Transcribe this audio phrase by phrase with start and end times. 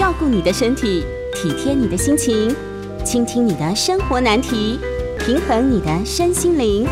[0.00, 2.56] 照顾你的身体，体贴你的心情，
[3.04, 4.78] 倾听你的生活难题，
[5.18, 6.88] 平衡你的身心灵。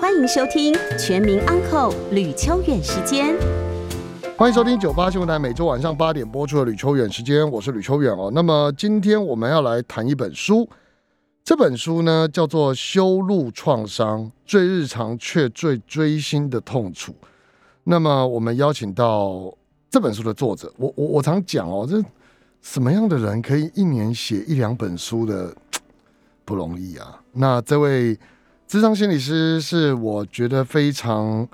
[0.00, 3.34] 欢迎收听《全民安扣吕秋远时间》。
[4.38, 8.30] 欢迎收听九八新闻台每周晚上八点播出的吕秋远时间，我是吕秋远哦。
[8.32, 10.68] 那么今天我们要来谈一本书，
[11.42, 17.10] 这本书呢叫做《修路创伤：最日常却最锥心的痛楚》。
[17.82, 19.52] 那么我们邀请到
[19.90, 22.00] 这本书的作者，我我我常讲哦，这
[22.64, 25.54] 什么样的人可以一年写一两本书的
[26.46, 27.20] 不容易啊？
[27.32, 28.18] 那这位
[28.66, 31.46] 智商心理师是我觉得非常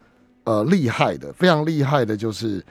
[0.44, 2.64] 呃厉害的，非常厉害的，就是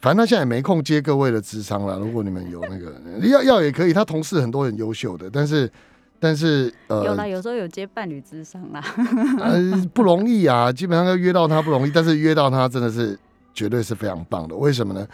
[0.00, 1.98] 反正他现在也没空接各位的智商了。
[1.98, 5.70] 如果你们有那个 要要也可以，他同事很多很优秀的，但是
[6.18, 8.82] 但是呃有啦，有时候有接伴侣智商啦。
[9.38, 9.60] 呃
[9.92, 13.18] 不容易啊，基本上要约到他不容易，但是约到他真的是
[13.52, 14.56] 绝对是非常棒的。
[14.56, 15.06] 为什么呢？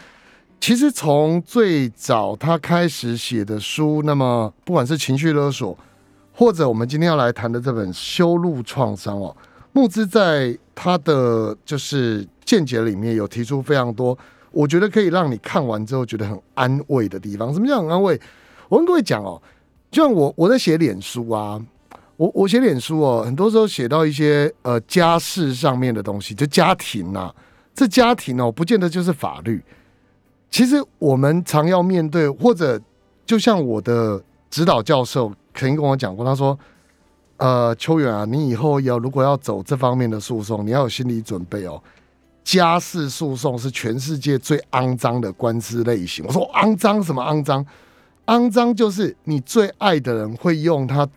[0.61, 5.75] 其实从最早他开始写的书，那么不管是情绪勒索，
[6.31, 9.35] 或者我们今天要来谈的这本《修路创伤》哦，
[9.73, 14.15] 木之在他的就是见解里面有提出非常多，
[14.51, 17.51] 我觉得可以让你看完之后觉得很安慰的地方。
[17.51, 18.21] 什么叫很安慰？
[18.69, 19.41] 我跟各位讲哦，
[19.89, 21.59] 就像我我在写脸书啊，
[22.17, 27.33] 我我写脸书哦，很多时候写到一些呃家事上面的东西，就家庭呐、
[27.73, 29.59] 这家庭哦，不见得就是法律。
[30.51, 32.79] 其实我们常要面对，或者
[33.25, 36.57] 就像我的指导教授曾经跟我讲过，他说
[37.37, 41.81] ：“呃，秋远啊，你以后要如果要走这方面的诉讼，你要有心理准备哦。
[42.43, 47.65] 家事诉讼是全世界最肮脏的官司类型。”我说：“肮脏什么肮脏？
[48.25, 51.07] 肮脏就是你最爱的人会用他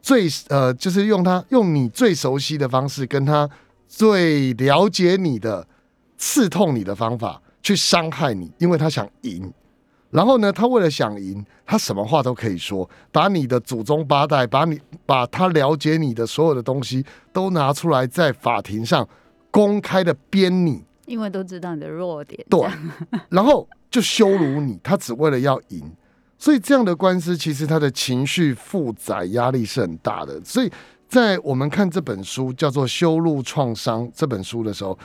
[0.00, 3.48] 最呃，就是用他用你最熟悉的方式，跟他
[3.86, 5.66] 最了解你的
[6.16, 9.52] 刺痛你的方法去伤害你，因为他想赢。
[10.10, 19.08] 然后呢，他为了想赢，他什么话都可以说，把你的祖宗八代，把你把他了解你的所有的东西都拿出来，在法庭上
[19.52, 22.44] 公开的编你，因为都知道你的弱点。
[22.50, 22.60] 对，
[23.28, 25.92] 然后就羞辱你，他只为了要赢。
[26.36, 30.42] 所以这样的官司，其实他的情绪负载压力是很大的。
[30.42, 30.72] 所以
[31.06, 34.98] 在我们看这本书叫做《修路创伤》这本书的时候，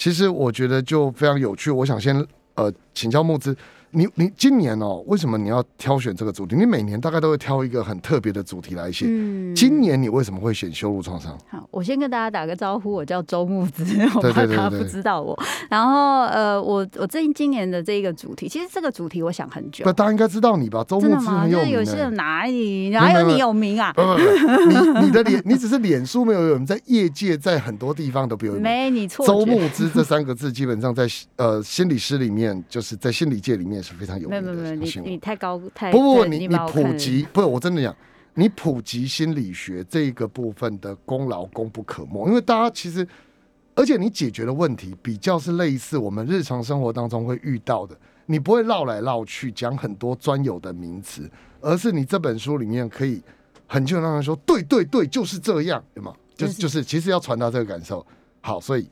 [0.00, 1.70] 其实我觉得就非常有趣。
[1.70, 3.54] 我想先呃请教木之，
[3.92, 6.54] 你你今年哦，为什么你要挑选这个主题？
[6.56, 9.06] 你每年大概都会挑一个很特别的主题来写。
[9.08, 11.36] 嗯，今年你为什么会选修路创伤？
[11.48, 13.84] 好，我先跟大家打个招呼，我叫周木子，
[14.14, 15.38] 我怕大家不知道我。
[15.68, 19.92] 然后呃，我我这今年的这个主题，其实这个主题我想很久不，。
[19.92, 20.84] 大家应该知道你吧？
[20.86, 23.92] 周木之有些哪里哪有你有名啊？
[23.92, 28.62] 不不不，你你的脸，你只是脸书没有有名，在业界在很多地方都比较有名。
[28.62, 29.50] 没你错周觉。
[29.50, 34.52] 牧之这三个字，基本上在呃心理师里面，就是在心理界里面是非常有名的。
[34.52, 37.94] 没有没有，你你太高太不不不，你你普及不是我真的讲，
[38.34, 43.06] 你普及心理学这一个部分的功劳功不可没，因为大家其实，
[43.74, 47.96] 而且你解决的问题比较是类似我们日常生活当中会遇到的，
[48.26, 51.30] 你不会绕来绕去讲很多专有的名词，
[51.60, 53.22] 而是你这本书里面可以
[53.66, 56.12] 很清楚让人说，对对对，就是这样，对吗？
[56.36, 58.04] 就是就是就是，其实要传达这个感受。
[58.40, 58.88] 好，所以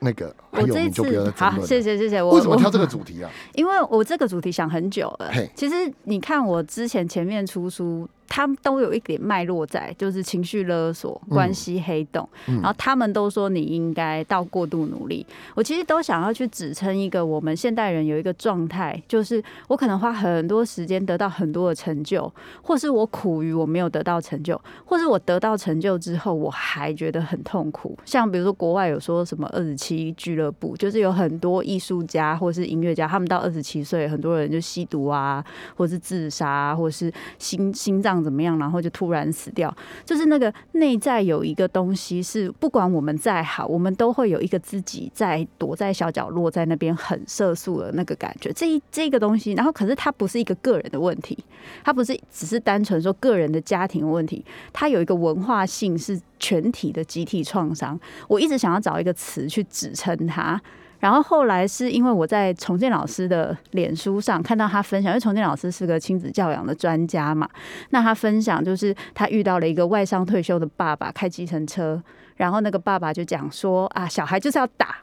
[0.00, 1.50] 那个我这一次好。
[1.60, 2.22] 谢谢谢谢。
[2.22, 3.30] 我我为什么挑这个主题啊？
[3.54, 5.30] 因为我这个主题想很久了。
[5.54, 15.26] 其实你看我之前前面出书，他们都有一点脉络在，就是情绪勒索、嗯关系黑洞，嗯然后他们都说你应该到过度努力。
[15.54, 22.30] 我其实都想要去指称一个我们现代人有一个状态，就是我可能花很多时间得到很多的成就，
[22.62, 27.96] 或是我苦于我没有得到成就，或是我得到成就之后我还觉得很痛苦。
[28.04, 35.44] 像比如说国外有说什么二十七俱乐部，就是有很多艺术家或是音乐家，他们到二十七岁，很多人就吸毒啊，
[35.76, 39.74] 或是自杀、啊，或是心心脏怎么样，然后就突然死掉。
[40.04, 48.52] 就是那个内在有一个东西是，不管我们再好，我们都会有一个自己在躲在小角落，在那边很色素的那个感觉。
[48.52, 51.36] 这一这个东西，然后可是它不是一个个人的问题，
[51.82, 57.98] 它不是只是单纯说个人的家庭问题，它有一个文化性是全体的集体创伤。
[58.28, 60.60] 我一直想要找一个词去指称它。
[61.00, 67.48] 然后后来是因为我在重建老师的脸书上看到他分享，因为重建老师是个亲子教养的专家嘛，
[67.90, 72.02] 那他分享就是他遇到了一个外商退休的爸爸开计程车，
[72.36, 74.96] 然后那个爸爸就讲说啊，小孩就是要打。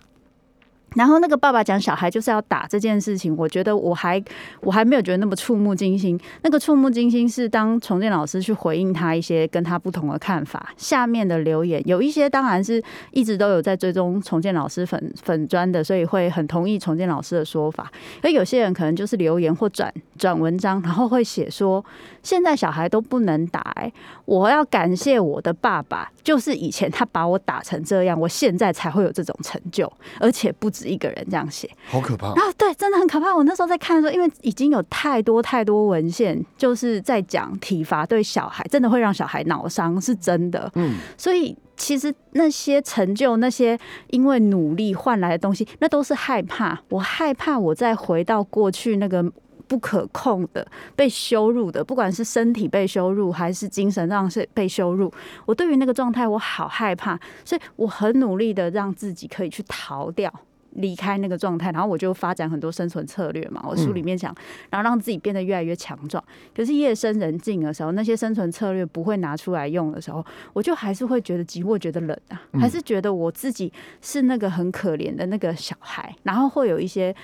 [0.95, 4.21] 然后那个爸爸讲小孩就是要打这件事情，我觉得我还
[4.61, 6.19] 我还没有觉得那么触目惊心。
[6.41, 12.81] 那个触目惊心是当重建老师去回应他一些跟他不同的看法，下面的留言有一些当然是
[13.11, 17.91] 一直都有在追踪重建老师粉粉砖的，所以会很同意重建老师的说法。
[18.21, 21.83] 而有些人可能就是留言或转转文章，然后会写说
[22.25, 23.93] 现在小孩都不能打、欸，
[24.25, 29.89] 我要感谢我的爸爸，就是以前他把我打成这样，我现在才会有这种成就，
[30.19, 31.69] 而且不止一个人这样写。
[31.85, 32.33] 好可怕。
[32.33, 33.33] 然后对，真的很可怕。
[33.35, 40.71] 我那时候在看的时候，因为已经有太多太多文献，就是在讲体罚对小孩真的会让小孩脑伤，是真的。
[40.73, 43.77] 嗯，所以其实那些成就，那些
[44.07, 46.81] 因为努力换来的东西，那都是害怕。
[46.89, 49.23] 我害怕我再回到过去那个。
[49.67, 50.65] 不可控的
[50.95, 55.11] 被羞辱的，不管是身体被羞辱还是精神上是被羞辱，
[55.45, 60.33] 我对于那个状态我好害怕，所以我很努力的让自己可以去逃掉。
[60.77, 63.63] 离开那个状态，然后我就发展很多生存策略嘛。
[63.65, 64.35] 我书里面讲，
[64.69, 66.21] 然后让自己变得越来越强壮。
[66.53, 70.21] 可是夜深人静的时候，那些生存策略不会拿出来用的时候，
[70.51, 73.71] 我就还是会觉得寂寞，觉得冷啊，还是觉得我自己
[74.01, 77.15] 是那个很可怜的那个小孩，然后会有一些。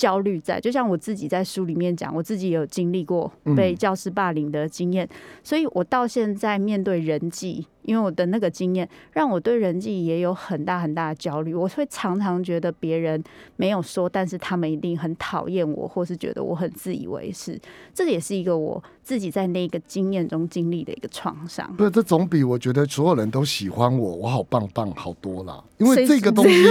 [0.00, 5.06] 焦虑在，就像我自己在书里面讲，我自己也有经历过被教师霸凌的经验，
[5.44, 11.54] 所以我到现在面对人际，因为我的那个经验，让我对人际也有很大很大的焦虑。
[11.54, 13.22] 我会常常觉得别人
[13.56, 17.58] 没有说，但是他们一定很讨厌我，或是觉得我很自以为是。
[17.94, 21.74] 这也是一个我自己在那个经验中经历的一个创伤。
[21.76, 25.62] 对，这总比我觉得所有人都喜欢我，我好棒棒好多啦。
[25.78, 26.64] 因为这个东西，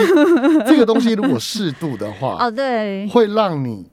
[0.67, 3.85] 这个东西如果适度的话， 哦，对，会让你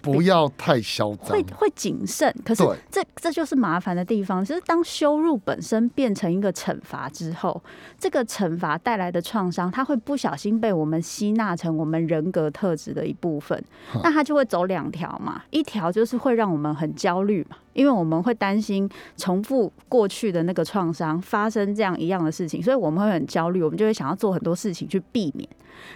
[0.00, 1.42] 不要太嚣张会。
[1.56, 4.44] 会谨慎，可是这这就是麻烦的地方。
[4.44, 7.62] 其实当羞辱本身变成一个惩罚之后，
[7.98, 13.62] 这个惩罚带来的创伤，它会不小心被我们吸纳成我们人格特质的一部分。
[14.02, 25.48] 那它就会走两条嘛，一条就是会让我们很焦虑嘛，因为我们会担心重复过去的那个创伤发生这样一样的事情，所以我们会很焦虑，我们就会想要做很多事情去避免。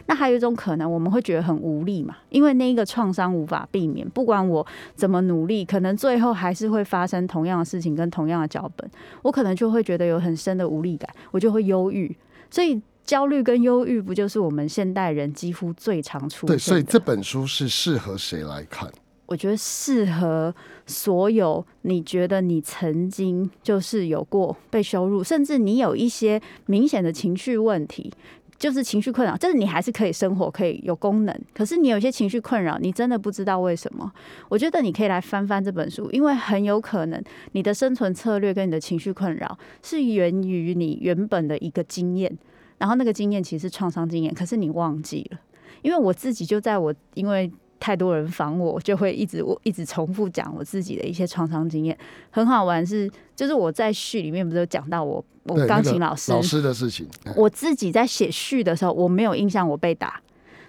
[0.07, 8.91] 那还有一种可能，我们会觉得很无力嘛，因为那一个创伤无法避免，不管我怎么努力，可能最后还是会发生同样的事情跟同样的脚本，
[9.23, 12.15] 我可能就会觉得有很深的无力感，我就会忧郁。
[12.51, 16.55] 所以焦虑跟忧郁，不就是我们现代人几乎最常出现的？
[16.55, 18.91] 对，所以这本书是适合谁来看？
[19.27, 20.55] 我觉得适合
[20.87, 28.13] 所有你觉得你曾经就是有过被羞辱，甚至你有一些明显的情绪问题，
[28.59, 34.11] 就是情绪困扰，就是你还是可以生活，可以有功能，可是你有些情绪困扰，你真的不知道为什么。
[34.49, 37.23] 我觉得你可以来翻翻这本书，因为很有可能
[37.53, 42.37] 你的生存策略跟你的情绪困扰是源于你原本的一个经验，
[42.79, 45.39] 然后那个经验其实是创伤经验，可是你忘记了。
[45.83, 51.99] 因为我自己就在我因为太多人烦我，就会一直我一直重复讲我自己的一些创伤经验。
[52.31, 60.21] 很好玩是，就是我在序里面不是有讲到我我钢琴老师，老师的事情，哎我自己在写序的时候，我没有印象我被打，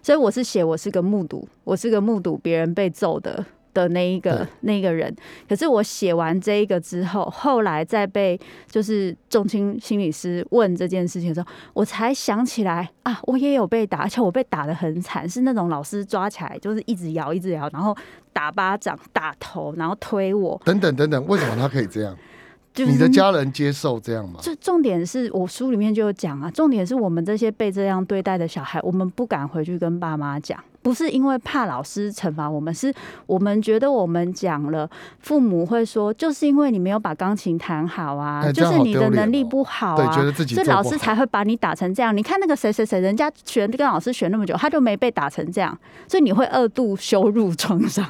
[0.02, 5.14] 所以我是写我是个目睹，我是个目睹别人被揍的的那一个对那个人。
[5.48, 8.40] 可是我写完这一个之后，后来再被
[8.70, 17.96] 就是重青心理师问这件事情的时候，我才想起来啊，我也有被打，而且我被打的很惨，是那种老师抓起来就是一直摇一直摇，然后
[18.34, 22.18] 打巴掌、打头，然后推我，等等等等，为什么他可以这样？
[22.76, 24.40] 就是你的家人接受这样吗？
[24.42, 32.94] 这重点是我书里面就有讲啊，重点是我们这些被这样对待的小孩，我们不敢回去跟爸妈讲，不是因为怕老师惩罚我们，是
[33.26, 34.88] 我们觉得我们讲了，
[35.18, 40.32] 父母会说，就是因为你没有把钢琴弹好啊，就是你的能力哦不好啊。
[40.46, 42.16] 所以老师才会把你打成这样。
[42.16, 45.76] 你看那个谁谁谁，人家学跟老师学那么久，他就没被打成这样，
[46.08, 48.06] 所以你会二度羞辱创伤。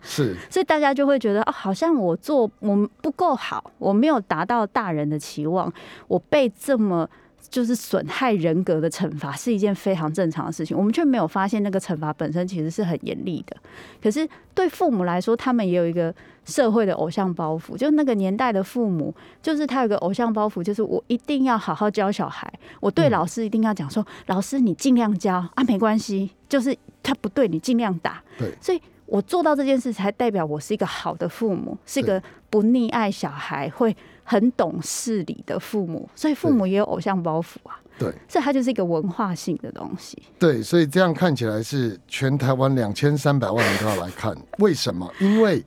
[0.00, 5.70] 是 所以大家就会觉得哦，好像我做我不够好，我没有达到大人的期望，
[6.08, 7.06] 我被这么
[7.48, 13.56] 就是损害人格的惩罚是一件非常正常的事情，我们却没有发现那个惩罚本身其实是很严厉的。
[14.02, 28.22] 可是对父母来说，他们也有一个社会的偶像包袱，就那个年代的父母，就是他有个偶像包袱，就是我一定要好好教小孩，我对嗯老师一定要讲说，老师你尽量教啊，没关系，就是他不对你尽量打。
[28.38, 33.94] 对，所以我做到这件事，才代表我是一个好的父母，是一个不溺爱小孩、会
[34.24, 36.08] 很懂事理的父母。
[36.16, 40.20] 所以父母也有偶像包袱啊，对所以它就是一个文化性的东西。
[40.38, 45.08] 对，所以这样看起来是全台湾两千三百万人都要来看，为什么？
[45.20, 45.62] 因为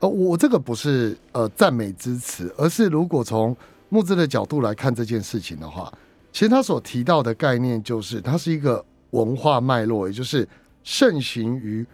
[0.00, 3.56] 呃，我这个不是呃赞美之词，而是如果从
[3.88, 5.92] 木之的角度来看这件事情的话，
[6.32, 10.48] 其实他所提到的概念就是，它是一个文化脉络，也就是
[10.82, 11.86] 盛行于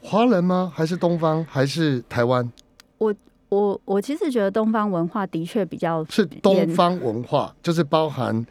[0.00, 0.72] 华人吗？
[0.74, 1.44] 还是东方？
[1.44, 2.50] 还是台湾？
[2.96, 3.12] 我
[3.52, 8.46] 我我其实觉得东方文化的确比较是东方文化，就是包含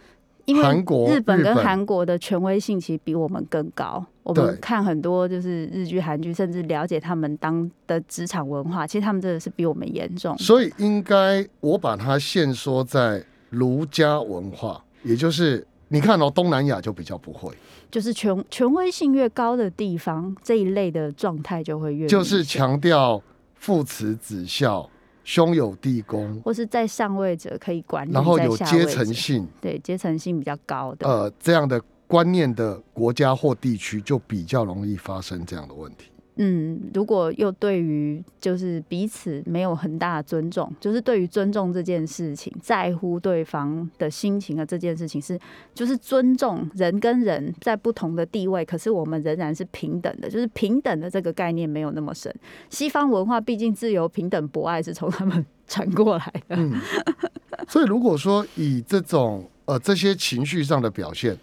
[0.61, 4.05] 韩国日本跟韩国的权威性其实比我们更高。
[4.21, 10.37] 我对们看很多就是日剧、韩剧，甚至了解他们当的职场文化，其实他们真的是比我们严重。
[10.37, 17.51] 所以应该我把它限缩在儒家文化，也就是你看哦，东南亚就比较不会，
[17.89, 23.19] 就是权权威性越高的地方，这一类的状态就会越就是强调
[23.61, 24.89] 父慈子孝、
[25.23, 31.07] 兄友弟恭，或是在上位者可以管理，然后有阶层性，对阶层性比较高的。
[31.07, 36.10] 呃，这样的观念的国家或地区，就比较容易发生这样的问题。
[36.43, 45.39] 嗯，如果又对于就是彼此没有很大的尊重，就是对于尊重这件事情，在乎对方的心情的这件事情是，
[45.75, 52.33] 就是尊重人跟人在不同的地位，可是我们仍然是平等的，就是平等的这个概念没有那么深。
[52.71, 56.55] 西方文化毕竟自由、平等、博爱是从他们 传过来的。
[56.55, 56.73] 嗯，
[57.69, 61.37] 所以如果说以这种呃这些情绪上的表现，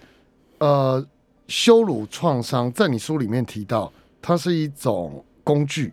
[0.59, 1.07] 呃，
[1.47, 5.93] 羞辱创伤，在你书里面提到，它是一种工具，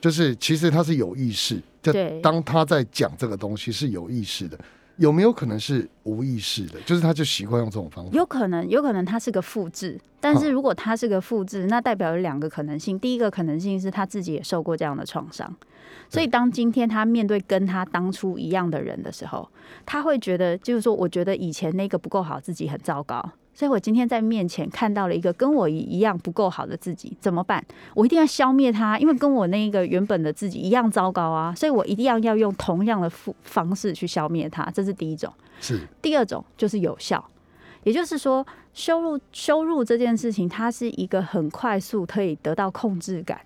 [0.00, 4.58] 就是其实它是有意识，就对当他在讲这个东西是有意识的，
[4.96, 6.80] 有没有可能是无意识的？
[6.82, 8.10] 就是他就习惯用这种方法。
[8.12, 12.98] 有可能，有可能他是个复制，但是如果他是个复制，那代表有两个可能性。
[12.98, 15.54] 第一个可能性是他自己也受过这样的创伤，
[16.08, 19.48] 所以当今天他面对跟他当初一样的人的时候，
[19.84, 23.32] 他会觉得，就是说，我觉得以前那个不够好，自己很糟糕。
[23.54, 27.64] 所以我今天在面前看到了一个跟我一一样不够好的自己，怎么办？
[27.94, 31.54] 我一定要消灭他，因为跟我那个原本的自己一样糟糕啊！
[31.54, 35.32] 所以我一定要要用同样的方方式去消灭他，这是第一种。
[35.60, 37.24] 是第二种就是有效，
[37.84, 43.40] 也就是说，收入收入这件事情，它是一个很快速可以得到控制感。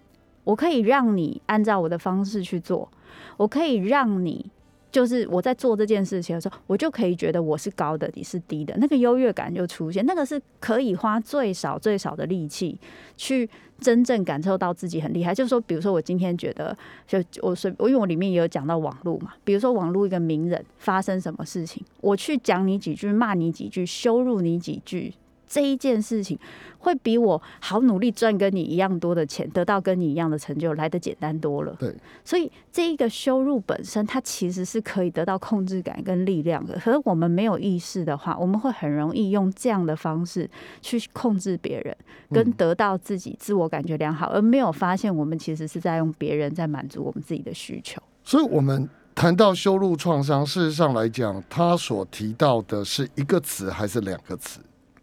[0.45, 2.91] 我可以让你按照我的方式去做，
[3.37, 4.50] 我可以让你
[4.90, 10.04] 就是我在做这件事情的时候，我就可以觉得我是高的，你是低的，那个优越感就出现。
[10.07, 12.78] 那个是可以花最少最少的力气
[13.16, 15.35] 去真正感受到自己很厉害。
[15.35, 16.76] 就是说，比如说我今天觉得，
[17.07, 25.12] 就我随我因为我里面也有讲到网络嘛，比如说网络一个名人发生什么事情，我去讲你几句，骂你几句，羞辱你几句。
[25.49, 26.38] 这一件事情
[26.78, 31.75] 会比我好努力赚跟你一样多的钱，得到跟你一样的成就来的简单多了。
[31.78, 36.78] 对，所以这一个羞辱本身，它其实是可以得到控制感跟力量的。
[36.78, 40.49] 可是我们没有意识的话，我们会很容易用这样的方式
[40.81, 41.97] 去控制别人，
[42.31, 48.00] 跟得到自己自我感觉良好，而没有发现我们其实是在用别人在满足我们自己的需求。
[48.23, 54.61] 所以我们谈到羞辱创伤，事实上来讲，他所提到的是一个词还是两个词？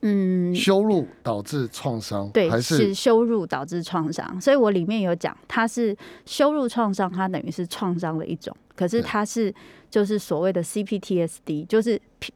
[0.08, 2.94] 嗯，羞辱导致创伤，对，还是？
[2.94, 5.98] 羞辱导致创伤，所以我里面有讲，它是
[6.28, 9.52] 羞辱创伤，它等于是创伤的一种，可是它是
[9.90, 12.32] 就是所谓的 CPTSD，就是 P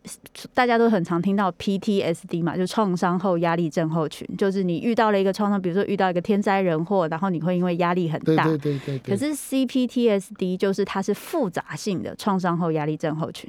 [0.55, 13.47] 大家都很常听到 PTSD 嘛，就创伤后压力症候群，就是你遇到了一个创伤，比如说遇到一个天灾人祸，然后你会因为压力很大，对对对对对，可是 CPTSD 就是它是复杂性的创伤后压力症候群，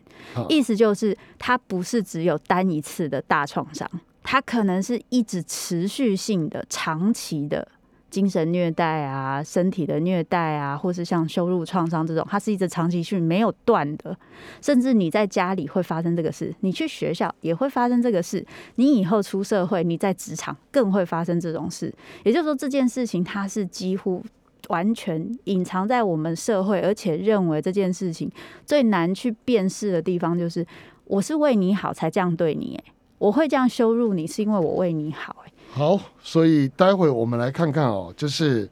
[0.50, 3.88] 意思就是它不是只有单一次的大创伤，
[4.22, 7.66] 它可能是一直持续性的、长期的
[8.10, 14.16] 精神虐待啊、身体的虐待啊，或是像羞辱创伤这种，它是一直长期性没有断的。
[14.60, 21.92] 甚至你在家里会发生这个事，你去学校也会发生这个事，你以后出社会，你在职场更会发生这种事。
[22.24, 24.22] 也就是说，这件事情它是几乎
[24.68, 28.30] 完全隐藏在我们社会，而且认为这件事情
[28.66, 30.66] 最难去辨识的地方，就是
[31.04, 32.80] 我是为你好才这样对你，
[33.20, 38.66] 我会这样羞辱你，是因为我为你好，哎，好，所以待会我们来看看哦，就是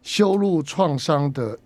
[0.00, 1.58] 羞辱创伤的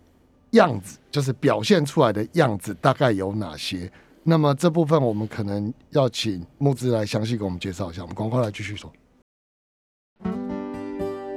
[0.52, 3.92] 样子，就是表现出来的样子大概有哪些。
[4.22, 8.00] 那么这部分我们可能要请木之来详细给我们介绍一下。
[8.00, 8.90] 我们赶快来继续说。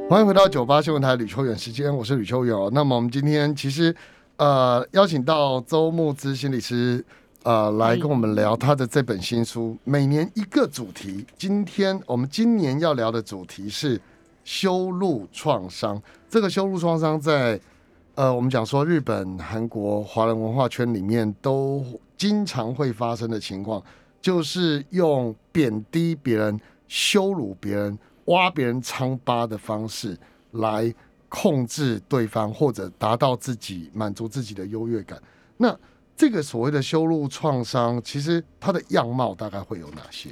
[0.09, 2.71] 欢迎回到九八新闻台吕秋远时间，我是吕秋远哦。
[2.73, 3.93] 那么我们今天其实
[4.37, 7.05] 呃邀请到周木之心理师
[7.47, 11.25] 呃来跟我们聊他的这本新书，每年一个主题。
[11.37, 13.97] 今天我们今年要聊的主题是
[14.43, 16.01] 修路创伤。
[16.29, 17.57] 这个修路创伤在
[18.15, 21.85] 呃我们讲说日本、韩国华人文化圈里面都
[22.17, 23.81] 经常会发生的情况，
[24.19, 27.97] 就是用贬低别人、羞辱别人。
[28.25, 30.17] 挖别人疮疤的方式
[30.51, 30.93] 来
[31.29, 35.17] 控制对方，或者达到自己满足自己的优越感。
[35.55, 35.73] 那
[36.17, 40.31] 这个所谓的修路创伤，其实它的样貌大概会有哪些？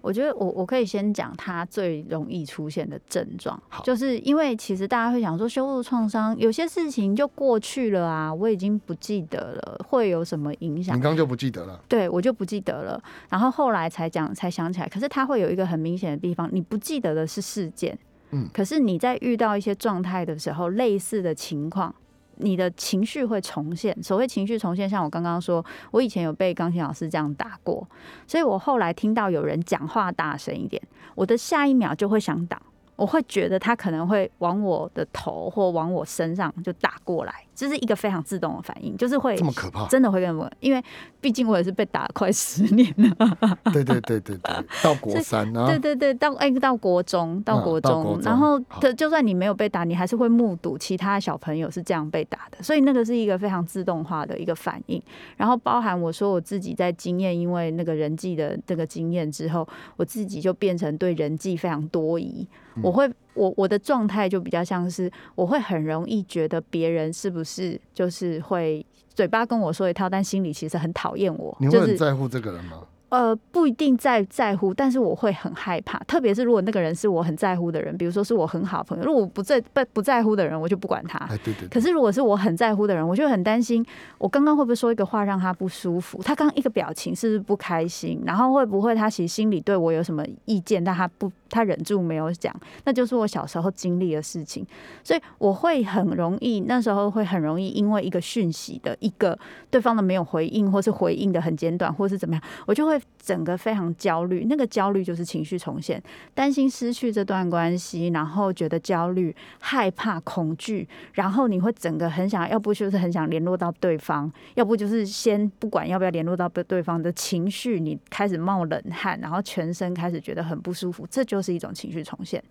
[0.00, 11.12] 我觉得我我可以先讲它最容易出现的症状好，就是因为其实大家会想说修路创伤，有些事情就过去了啊，我已经不记得了，会有什么影响你刚？
[11.12, 14.88] 刚就不记得了，对我就不记得了，然后后来才讲才想起来。
[14.88, 17.98] 可是它会有一个很明显的地方，你不记得的是事件，
[18.30, 21.92] 嗯可是你在遇到一些状态的时候，类似的情况。
[22.38, 27.86] 你的情绪会重现，所谓情绪重现，像我刚刚说，我以前有被钢琴老师这样打过，
[28.26, 30.82] 所以我后来听到有人讲话大声一点，
[31.14, 32.60] 我的下一秒就会想打，
[32.96, 39.86] 我会觉得他可能会往我的头或往我身上就打过来，这是一个非常自动的反应，就是会这么可怕？
[39.88, 40.82] 真的会跟我，因为
[41.20, 43.38] 毕竟我也是被打了快十年了。
[43.72, 55.00] 对对对对对，到国三 啊，对对对，到哎、到国中，到国中，然后好就就算你没有被打，你还是会目睹其他小朋友是这样被打的，所以那个是一个非常自动化的一个反应。
[55.36, 62.46] 然后包含我说我自己在经验，因为那个人际的这个经验之后，我自己就变成对人际非常多疑。
[62.76, 68.84] 嗯我会我我的状态就比较像是，我会很容易觉得别人是不是就是会。
[69.14, 72.80] 嘴巴跟我说一套，但心里其实很讨厌我，你会就是很在乎这个人吗？
[73.10, 81.16] 呃，不一定在在乎，但是我会很害怕，特别是如果那个人是我很在乎的人，比如说是我很好朋友，如果我不在不不在乎的人，我就不管他。
[81.26, 83.86] 哎，对对对，可是如果是我很在乎的人，我就很担心，
[84.18, 86.20] 我刚刚会不会说一个话让他不舒服？
[86.24, 88.20] 他刚刚一个表情是不是不开心？
[88.26, 92.52] 然后会不会他其实心里对我有什么意见，但他不他忍住没有讲？
[92.84, 94.66] 那就是我小时候经历的事情，
[95.04, 99.38] 所以我会很容易那时候会很容易因为一个讯息的一个
[99.70, 104.46] 对方的没有回应，或是回应的很简短，或是怎么样，我就会整个非常焦虑。
[104.48, 106.02] 那个焦虑就是情绪重现，
[106.34, 122.42] 担心失去这段关系，然后觉得焦虑、害怕、恐惧，然后你会整个很想，要不就是很想联络到对方，要不就是先不管要不要联络到对方的情绪，你开始冒冷汗，然后全身开始觉得很不舒服，这就一种情绪重现。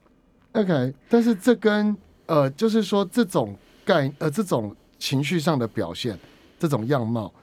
[0.51, 1.95] OK，但是这跟
[2.27, 6.17] 呃，就是说这种概呃这种情绪上的表现，
[6.59, 7.33] 这种样貌，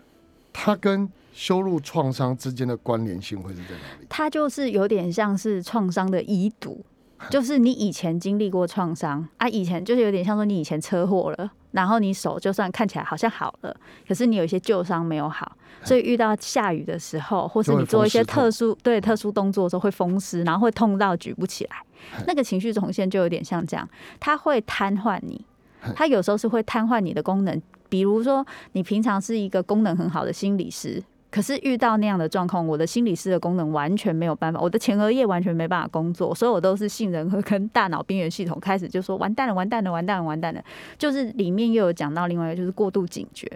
[0.52, 4.06] 它跟修路创伤之间的关联性会是在哪里？
[4.08, 6.84] 它就是有点像是创伤的遗毒，
[7.28, 13.76] 就是你以前经历过创伤啊，以前就是有点像说你以前车祸了，然后你手就算看起来好像好了，
[14.06, 21.76] 可是你有一些旧伤没有好， 所以遇到下雨的时候，或是你做一些特殊对特殊动作的时候会风湿，然后会痛到举不起来，
[22.26, 23.88] 那个情绪重现就有点像这样，
[24.18, 25.44] 它会瘫痪你，
[25.94, 31.02] 它有时候是会瘫痪你的功能，比如说你平常是一个功能很好的心理师。
[31.30, 40.60] 可是遇到那样的状况，我的心理师的功能完全没有办法，我的前额叶完全没办法工作，所以我都是杏仁核跟大脑边缘系统开始就说完蛋了，完蛋了，完蛋了，完蛋了。
[40.98, 43.48] 就是里面又有讲到另外一个就是过度警觉，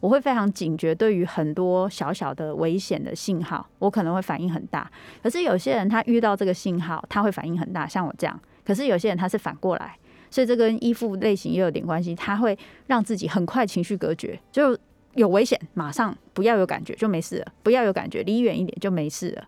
[0.00, 4.90] 我会非常警觉对于很多小小的危险的信号，我可能会反应很大。
[5.22, 8.38] 可是有些人他遇到这个信号，他会反应很大，像我这样。
[8.62, 9.96] 可是有些人他是反过来，
[10.30, 14.78] 所以这跟依附类型也有点关系，他会让自己很快情绪隔绝，就。
[15.14, 19.44] 有危险，马上不要有感觉就没事了，不要有感觉，离远一点就没事了。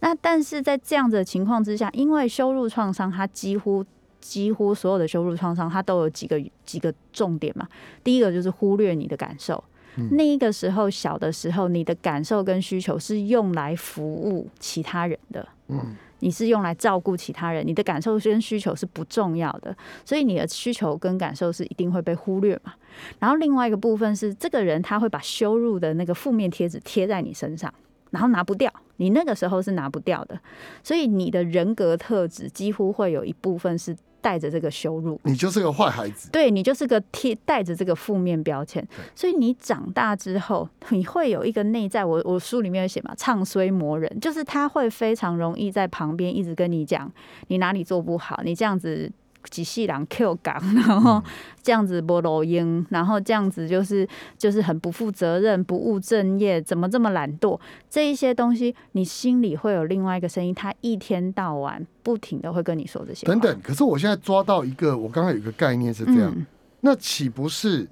[0.00, 3.84] 那但是在这样的情况之下，因为羞辱创伤，它几乎
[4.20, 7.66] 几乎所有的羞辱创伤，它都有几个几个重点嘛。
[8.04, 9.62] 第一个就是忽略你的感受，
[9.96, 22.74] 嗯那一个时候小的时候，你的感受跟需求是用来服务其他人的，嗯，你是用来照顾其他人，你的感受跟需求是不重要的，所以你的需求跟感受是一定会被忽略嘛。
[23.18, 27.72] 然后另外一个部分是，这个人他会把羞辱的那个负面贴纸贴在你身上，
[28.10, 30.38] 然后拿不掉，你那个时候是拿不掉的，
[30.82, 35.20] 所以你的人格特质几乎会有一部分是带着这个羞辱。
[35.24, 36.30] 你就是个坏孩子。
[36.30, 47.10] 对你就是个贴带着这个负面标签，所以你长大之后， 你会有一个内在，我我书里面有写嘛，唱衰魔人，就是他会非常容易在旁边一直跟你讲
[47.48, 49.10] 你哪里做不好，你这样子。
[49.44, 51.22] 几细人 Q 港， 然后
[51.62, 57.58] 这样子不录音，然后这样子就是就是很不负责任、不务正业，怎么这么懒惰？
[57.88, 66.46] 这一些东西，你心里会有另外一个声音，他一天到晚不停的会跟你说这些等等，可是我现在抓到一个，我刚刚有一个概念是这样，嗯。
[66.80, 67.88] 那岂不是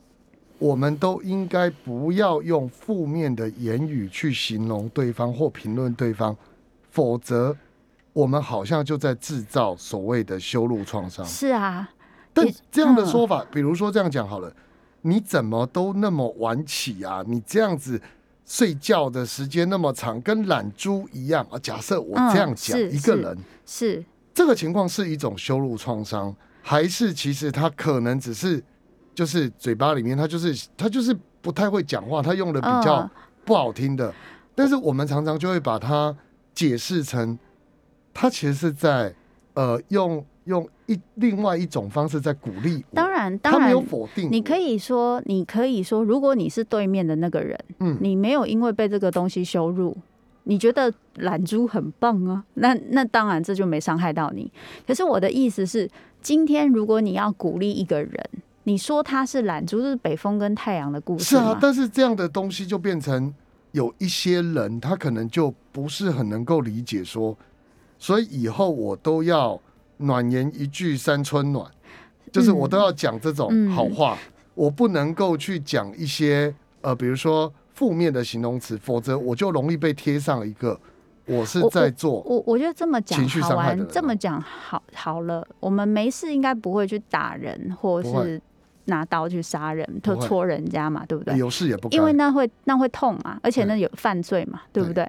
[0.59, 6.37] 我们都应该不要用负面的言语去形容对方或评论对方，
[6.91, 7.57] 否则
[8.17, 11.23] 我们好像就在制造所谓的修路创伤。
[11.27, 11.87] 是啊，
[12.33, 14.51] 但也这样的嗯说法，比如说这样讲好了，
[15.03, 17.23] 你怎么都那么晚起啊？
[17.27, 18.01] 你这样子
[18.47, 21.59] 睡觉的时间那么长，跟懒猪一样啊。
[21.59, 24.03] 假设我这样讲，一个人是
[24.33, 28.65] 这个情况是一种修路创伤，还是其实他可能只是
[29.15, 33.11] 就是嘴巴里面他就是他就是不太会讲话，他用的比较嗯
[33.45, 34.11] 不好听的，
[34.55, 36.17] 但是我们常常就会把它
[36.55, 37.39] 解释成
[38.17, 39.15] 他其实是在
[39.53, 42.97] 呃用用一另外一种方式在鼓励我。
[42.97, 49.95] 当然，他没当然有否定，你可以说，你可以说，如果你是对面的那个人，嗯你没有因为被这个东西羞辱，
[50.45, 54.51] 你觉得懒猪很棒啊，那那当然这就没伤害到你。
[54.87, 55.87] 可是我的意思是，
[56.23, 58.31] 今天如果你要鼓励一个人，
[58.65, 63.35] 你说他是懒猪，就是北风跟太阳的故事是啊，但是这样的东西就变成
[63.73, 67.37] 有一些人他可能就不是很能够理解说，
[67.99, 69.61] 所以以后我都要
[69.99, 71.71] 暖言一句三春暖，
[72.31, 73.71] 就是我都要讲这种嗯。
[73.71, 74.19] 好话，
[74.55, 80.79] 我不能够去讲一些呃，比如说负面的形容词，否则我就容易被贴上一个
[81.27, 88.41] 我是在做我我觉得这么讲情绪好玩这么讲好好了，我们没事应该不会去打人，或是
[88.85, 91.37] 拿刀去杀人，就戳人家嘛，对不对？
[91.37, 95.05] 有事也不该因为那会那会痛嘛，而且那有犯罪嘛，对不对？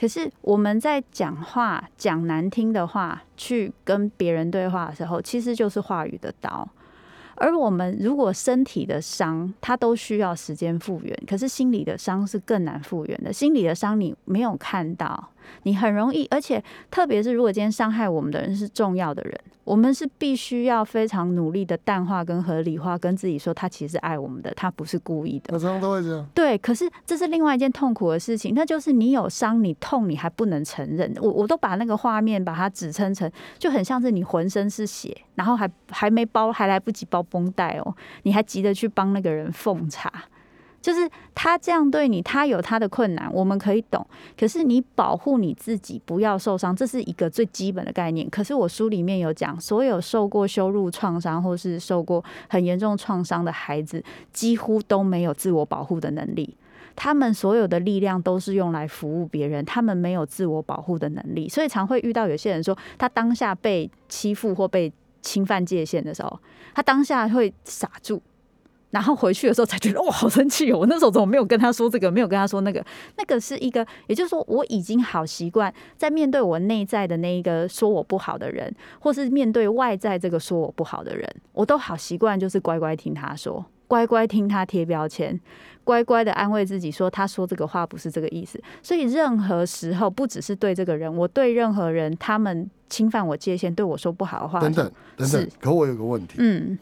[0.00, 6.66] 可是我们在讲话讲难听的话，去跟别人对话的时候，其实就是话语的刀。
[7.34, 13.30] 而我们如果身体的伤，它都需要时间复原，可是心理的伤是更难复原的。
[13.30, 15.28] 心理的伤你没有看到，
[15.64, 25.54] 你很容易，而且特别是如果今天伤害我们的人是重要的人，我们是必须要非常努力的淡化跟合理化，跟自己说他其实爱我们的，他不是故意的。
[25.54, 26.26] 我常常都会这样。
[26.34, 31.14] 对，可是这是另外一件痛苦的事情，那就是你有伤，你痛，你还不能承认。
[31.20, 40.12] 我我都把那个画面把它指称成，就很像是你浑身是血，然后还还没包，还来不及包绷带哦，你还急着去帮那个人奉茶。
[40.80, 44.06] 就是他这样对你，他有他的困难，我们可以懂。
[44.38, 48.28] 可是你保护你自己，不要受伤，这是一个最基本的概念。
[48.30, 56.56] 可是我书里面有讲，所有受过羞辱创伤或是受过很严重创伤的孩子，几乎都没有自我保护的能力。
[56.96, 66.38] 他们所有的力量都是用来服务别人，他们没有自我保护的能力，所以常会遇到有些人说，他当下被欺负或被侵犯界限的时候，
[66.74, 68.20] 他当下会傻住，
[68.90, 70.78] 然后回去的时候才觉得哇，好生气哦！
[70.78, 72.84] 我那时候怎么没有跟他说这个，没有跟他说那个？
[73.16, 85.38] 那个是一个，也就是说，我已经好习惯在面对我内在的那一个说我不好的人，或是面对外在这个说我不好的人，我都好习惯就是乖乖听他说，乖乖听他贴标签，
[85.84, 88.60] 乖乖的安慰自己说他说这个话不是这个意思。
[88.82, 96.78] 所以任何时候，不只是对这个人，我对任何人，他们侵犯我界限，对我说不好的话，等等等等，可我有个问题，嗯，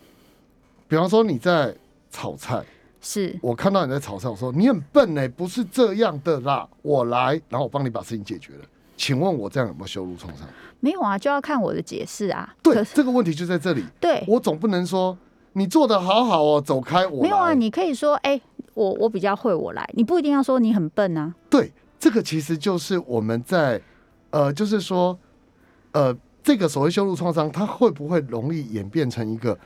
[0.87, 1.75] 比方说你在
[2.11, 2.65] 炒菜，
[3.01, 8.61] 是我看到你在炒菜，我说你很笨呢、不是这样的啦，我来，然后我帮你把事情解决了。
[8.97, 10.47] 请问我这样有没有羞辱创伤？
[10.81, 12.53] 没有啊，就要看我的解释啊。
[12.63, 15.17] 对这个问题就在这里，对，我总不能说
[15.53, 18.41] 你做的好好哦，走开，我没有啊，你可以说，哎、
[18.75, 21.33] 我我比较会，我来，你不一定要说你很笨啊。
[21.49, 23.81] 对，这个其实就是我们在
[24.31, 25.17] 呃，就是说
[25.93, 29.57] 呃，这个所谓羞辱创伤，它会不会容易演变成一个？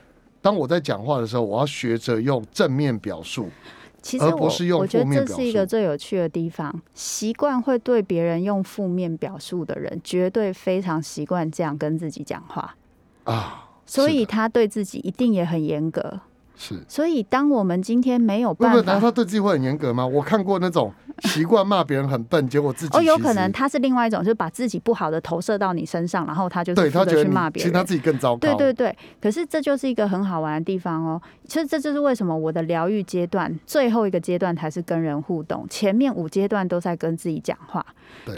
[0.43, 6.81] 当我在讲话的时候，我要学着用正面表述，而其实我不是用我觉得这是一个最有趣的地方。
[6.93, 12.75] 习惯会对别人用负面表述的人，绝对非常习惯这样跟自己讲话，
[13.23, 16.19] 啊，所以他对自己一定也很严格。
[16.63, 16.75] 是。
[16.87, 20.07] 所以当我们今天没有办难道法，他对自己会很严格吗？
[20.07, 27.63] 我看过那种习惯骂别人很笨，结果自己哦，有可能他是另外一种，就是把自己不好的投射到你身上，然后他就对他觉得去骂别人。
[27.63, 28.39] 其实他自己更糟糕。
[28.39, 31.21] 对对对，可是这就是一个很好玩的地方哦。
[31.45, 37.85] 其实这就是为什么我的疗愈阶段最后一个阶段才是跟人互动，前面五阶段都在跟自己讲话，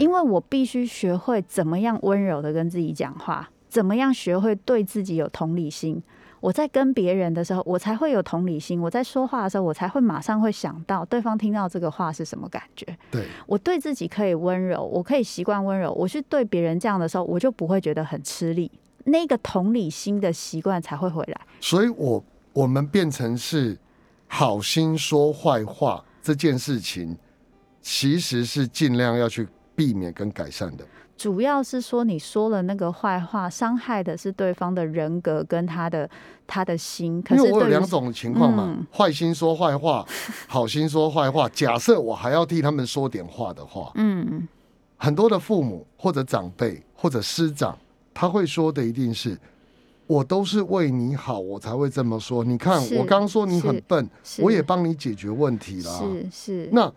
[0.00, 6.02] 因为我必须学会怎么样温柔的跟自己讲话，怎么样学会对自己有同理心。
[6.40, 12.86] 我在跟别人的时候，我才会有同理心；我在说话的时候，我才会马上会想到对方听到这个话是什么感觉。
[13.10, 18.70] 对我对自己可以温柔，我可以习惯温柔，我去对别人这样的时候，我就不会觉得很吃力。
[19.04, 21.40] 那个同理心的习惯才会回来。
[21.60, 22.22] 所以我
[22.52, 23.78] 我们变成是
[24.26, 27.16] 好心说坏话这件事情，
[27.80, 30.84] 其实是尽量要去避免跟改善的。
[31.16, 36.08] 主要是说你说了那个坏话，伤害的是对方的人格跟他的
[36.46, 37.22] 他的心。
[37.22, 40.06] 可因为我有两种情况嘛嗯， 坏、心说坏话，
[40.46, 41.48] 好心说坏话。
[41.48, 44.46] 假设我还要替他们说点话的话，嗯，
[44.96, 47.78] 很多的父母或者长辈或者师长，
[48.12, 49.38] 他会说的一定是。
[50.08, 52.44] 我都是为你好，我才会这么说。
[52.44, 55.98] 你看，我刚说你很笨，我也帮你解决问题了啊。
[55.98, 56.68] 是是。
[56.70, 56.92] 那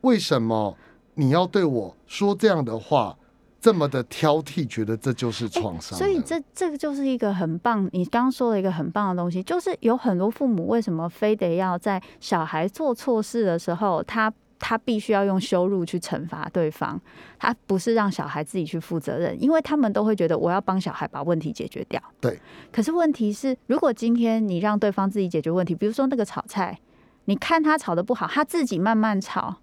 [0.00, 0.76] 为什么
[1.14, 3.16] 你要对我说这样的话，
[3.60, 17.00] 这么的挑剔，觉得这就是创伤呢、所以这这个就是一个很棒，你刚刚说了一个很棒的东西，就是有很多父母为什么非得要在小孩做错事的时候，他他必须要用羞辱去惩罚对方，
[17.38, 22.02] 他不是让小孩自己去负责任，因为他们都会觉得我要帮小孩把问题解决掉。
[22.20, 22.38] 对。
[22.70, 26.78] 可是问题是，如果今天你让对方自己解决问题，比如说那个炒菜，
[27.24, 29.56] 你看他炒的不好，他自己慢慢炒，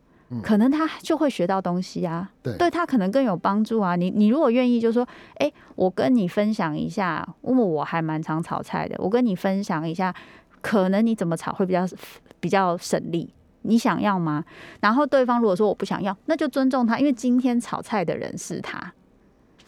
[0.43, 2.29] 可能他就会学到东西啊。
[2.43, 2.55] 对。
[2.57, 3.95] 对他可能更有帮助啊。
[3.95, 10.13] 你你如果愿意，就说，哎，我跟你分享一下，因为我还蛮常炒菜的，我跟你分享一下，
[10.61, 11.87] 可能你怎么炒会比较
[12.39, 13.33] 比较省力。
[13.63, 14.45] 你想要吗？
[14.79, 18.93] 然后对方如果说我不想要，那就尊重他，因为今天炒菜的人是他。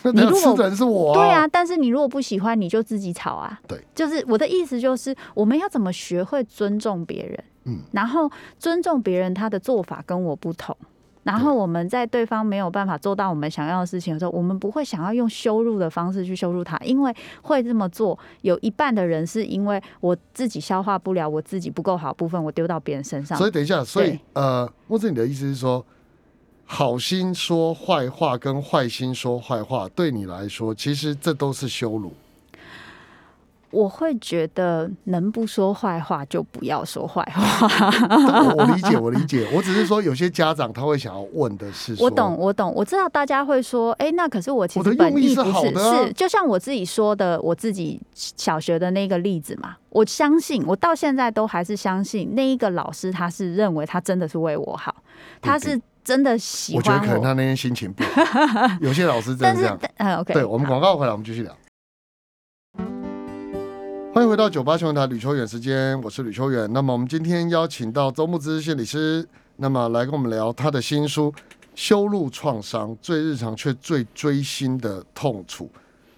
[0.14, 1.48] 你如果人是我，对啊。
[1.48, 3.60] 但是你如果不喜欢，你就自己吵啊。
[3.68, 10.76] 对，就是我的意思，就是我们要怎么学会尊重别人，嗯，然后尊重别人他的做法跟我不同。
[11.24, 23.38] 然后我们在对方没有办法做到我们想要的事情的时候，我们不会想要用羞辱的方式去羞辱他，因为会这么做，有一半的人是因为我自己消化不了我自己不够好部分，我丢到别人身上。
[23.38, 25.86] 所以等一下，所以呃，莫子，你的意思是说，
[26.72, 32.14] 好心说坏话跟坏心说坏话，对你来说，其实这都是羞辱。
[33.72, 37.68] 我会觉得能不说坏话就不要说坏话。
[38.56, 39.48] 我理解，我理解。
[39.52, 49.76] 我只是说，有些家长他会想要问的是，我懂，我懂，我知道大家会说，哎，那可是我其实本意不是是就像我自己说的，我自己小学的那个例子嘛。
[49.90, 54.96] 我相信，我到现在都还是相信那一个老师，他是认为他真的是为我好，
[55.42, 55.80] 他是
[56.10, 56.82] 真的喜欢我。
[56.82, 58.68] 觉得可能他那天心情不好。
[58.82, 59.80] 有些老师真的这样。
[59.98, 60.34] 嗯，OK。
[60.34, 61.56] 对我们广告回来，我们继续聊。
[64.12, 66.68] 欢迎回到九八新闻台吕秋远时间，我是吕秋远。
[66.74, 69.24] 那么我们今天邀请到周木之心理师，
[69.58, 71.32] 那么来跟我们聊他的新书
[71.76, 75.66] 《修路创伤：最日常却最追星的痛楚》。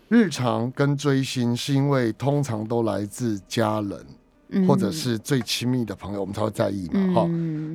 [0.08, 7.14] 日常跟追星是因为通常都来自家人，或者是最亲密的朋友，我们才会在意嘛。
[7.14, 7.28] 哈，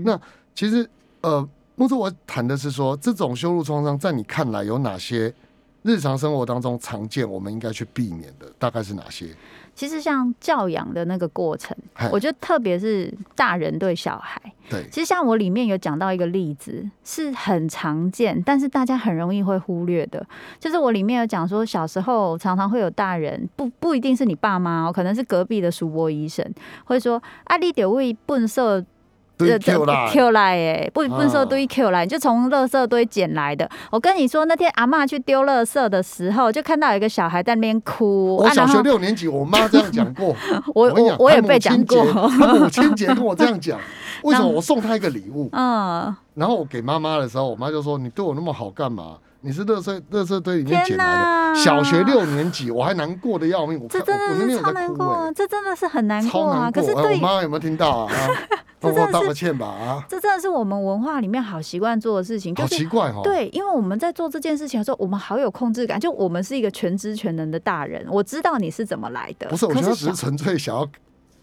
[0.02, 0.18] 那
[0.54, 0.88] 其实
[1.20, 5.32] 呃，木之我谈的是说，这种修路创伤在你看来有哪些
[5.82, 9.26] 日常生活当中常见，我们应该去避免的，大概是哪些？
[9.74, 11.76] 其实像教养的那个过程，
[12.10, 20.26] 我觉得特别是大人对小孩，对，其实像我里面有讲到一个例子，是很常见，但是大家很容易会忽略的，
[20.58, 26.50] 就是我里面有讲说，小时候常常会有大人，不不一定是你爸妈哦，可能是隔壁的叔伯医生，
[26.86, 28.82] 会说啊，你得为笨色。
[29.36, 33.68] 堆 Q 来，Q 来哎，不不说堆 Q 来，就从垃圾堆捡来的。
[33.90, 38.36] 我跟你说，那天阿妈去丢垃圾的时候，就看到有一个小孩在那边哭。
[38.36, 40.34] 我小学六年级，我妈这样讲过。
[40.74, 42.04] 我我我也被讲过。
[42.56, 43.78] 母亲节跟我这样讲，
[44.22, 45.48] 为什么 我送她一个礼物？
[45.52, 49.16] 嗯，然后我给妈妈的时候，我妈就说：“你对我那么好干嘛？
[49.46, 53.80] 你是垃圾垃圾堆里面捡来的。”小学六年级，我还难过的要命。
[53.80, 56.70] 我这真的是超难过，这真的是很难过啊！
[56.70, 58.12] 可是我妈有没有听到啊？
[58.78, 60.04] 这真的道个歉吧啊！
[60.06, 63.22] 这真的是我们文化里面好习惯做的事情，好奇怪哦。
[63.24, 68.06] 对，因为我们在做这件事情的时候，我们好有控制感，就我们是一个全知全能的大人。
[68.10, 69.64] 我知道你是怎么来的，不是？
[69.64, 70.86] 我觉得只是纯粹想要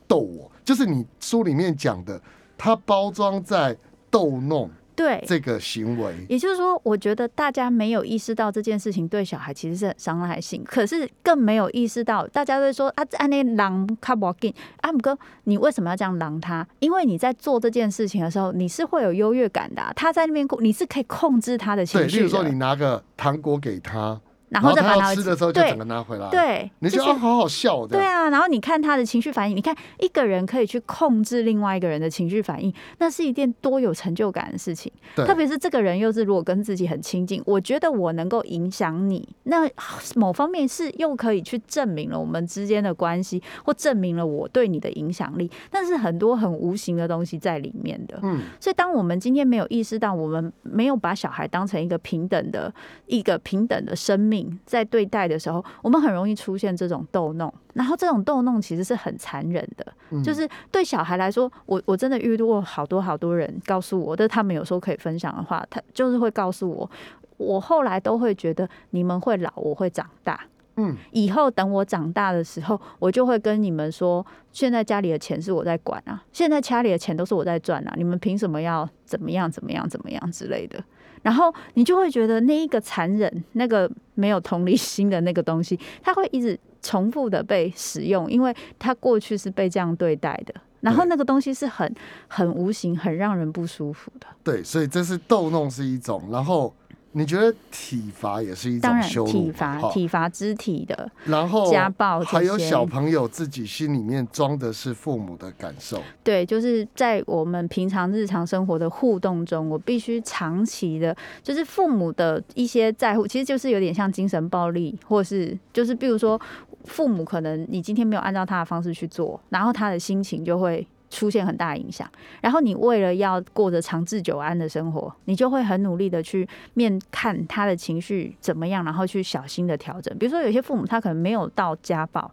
[0.07, 2.21] 逗我，就是你书里面讲的，
[2.55, 3.75] 它包装在
[4.11, 4.69] 逗弄。
[4.95, 16.67] 对这个行为，也就是说，我觉得大家没有意识到这件事情对小孩其实是很伤害性，可是更没有意识到，大家会说啊，安那狼卡不进阿姆哥，你为什么要这样狼他？
[16.79, 22.07] 因为你在做这件事情的时候，你是会有优越感的，他在那边你是可以控制他的情绪。
[22.07, 24.19] 对，例如说你拿个糖果给他。
[24.53, 34.91] 然后再把它吃的时候就整个拿回来，对，你就啊好好笑的对啊，然后你看他的情绪反应，你看一个人可以去控制另外一个人的情绪反应，那是一件多有成就感的事情。
[35.15, 39.67] 特别是这个人又是如果跟自己很亲近，我觉得我能够影响你，那
[40.15, 45.49] 某方面是又可以去证明了我们之间的关系，或证明了我对你的影响力。
[45.71, 52.73] 但是很多很无形的东西在里面的，嗯，所以当我们今天没有意识到，我们没有把小孩当成一个平等的
[53.07, 54.42] 一个平等的生命。
[54.65, 66.89] 在对待的时候，我们很容易出现这种逗弄，然后这种逗弄其实是很残忍的，就是对小孩来说，我我真的遇到过好多好多人告诉我，但他们有时候可以分享的话，他就是会告诉我，
[67.37, 70.39] 我后来都会觉得你们会老，我会长大，
[70.77, 80.83] 嗯，以后等我长大的时候，我就会跟你们说，现在家里的钱是我在管啊，现在家里的钱都是我在赚啊，你们凭什么要怎么样怎么样怎么样之类的。
[81.23, 90.53] 然后你就会觉得那一个残忍、那个没有同理心的那个东西，它会一直重复的被使用，因为它过去是被这样对待的。
[90.81, 91.95] 然后那个东西是很
[92.27, 94.27] 很无形、很让人不舒服的。
[94.43, 96.75] 对，所以这是逗弄是一种，然后
[97.15, 99.33] 你觉得体罚也是一当然种羞辱嘛？
[99.45, 116.39] 体罚、哈体罚肢体的，然后家暴这还有小朋友自己心里面装的是父母的感受，对，就是在我们平常日常生活的互动中，我必须长期的，就是父母的一些在乎，其实就是有点像精神暴力，或是就是比如说，
[116.85, 120.85] 父母可能你今天没有按照他的方式去做，然后他的心情就会。
[121.13, 122.09] 出现很大影响，
[122.41, 130.17] 然后你为了要过着长治久安的生活，你就会很努力的去面看他的情绪怎么样，然后去小心的调整。
[130.17, 132.31] 比如说，有些父母他可能没有到家暴，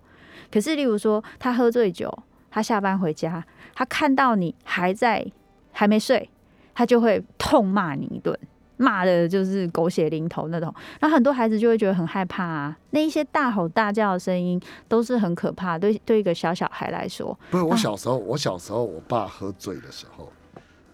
[0.51, 2.11] 可是例如说他喝醉酒，
[2.51, 5.27] 他下班回家，他看到你还在
[5.73, 6.31] 还没睡，
[6.75, 8.35] 他就会痛骂你一顿，
[8.81, 10.75] 骂的就是狗血淋头那种。
[10.99, 20.33] 然后很多孩子就会觉得很害怕啊，那一些大吼大叫的声音都是很可怕，对对一个小小孩来说，不是我啊小时候，我小时候我爸喝醉的时候，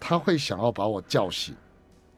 [0.01, 1.55] 他会想要把我叫醒，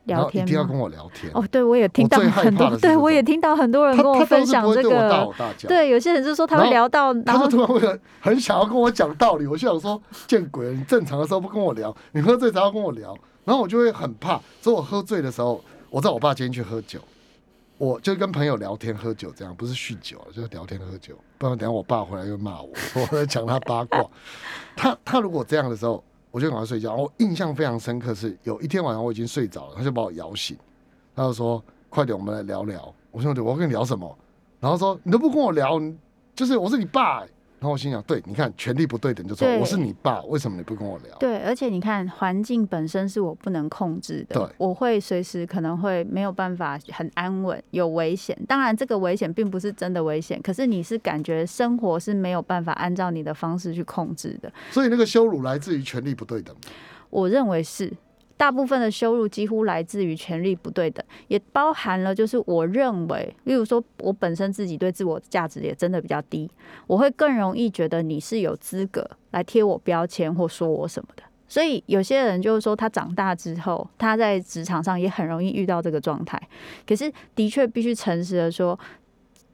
[0.05, 0.79] 聊天一定要跟？
[0.79, 1.31] 我聊天。
[1.35, 10.73] 哦，对，我也听到很多，对我也听到很多人跟我分享这不会对我大个吼，大叫，对，有些人就说他会聊到，然他后就突然会很很想要跟我讲道理，我就想说见鬼了！
[10.73, 13.15] 你正常的时候不跟我聊，你喝醉才要跟我聊，
[13.49, 14.39] 然后我就会很怕。
[14.61, 17.01] 所以我喝醉的时候，我在我爸今天去喝酒，
[17.79, 24.05] 我就跟朋友聊天喝酒，这样不是酗酒，就是聊天喝酒，不然等下我爸回来又骂我， 我在讲他八卦。
[24.77, 26.95] 他他如果这样的时候，我就赶快睡觉。
[26.95, 30.55] 我印象非常深刻是有一天晚上我已经睡着了，他就把我摇醒，
[31.17, 34.19] 他就说：“快点，我们来聊聊。”我说：“我跟你聊什么？”
[34.61, 35.81] 然后说：“你都不跟我聊，
[36.35, 37.25] 就是我是你爸、”
[37.61, 48.39] 然后我心想：“对，你看权力不对等，就说我是你爸，为什么你不跟我聊？”对，而且你看，环境本身是我不能控制的对，我会随时可能会没有办法很安稳，有危险。
[48.47, 54.53] 当然，这个危险并不是真的危险，可是你是感觉生活是没有办法按照你的方式去控制的。
[54.71, 56.55] 所以那个羞辱来自于权力不对等。
[57.11, 57.93] 我认为是。
[58.39, 66.49] 大部分的羞辱几乎来自于权力不对等，也包含了就是我认为，例如说我本身自己对自我价值也真的比较低，
[66.87, 71.23] 我会更容易觉得你是有资格来贴我标签或说我什么的。
[71.49, 76.41] 所以有些人就是说，他长大之后，他在职场上也很容易遇到这个状态。
[76.87, 78.79] 可是的确必须诚实的说，